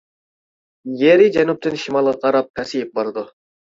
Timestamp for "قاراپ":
2.27-2.53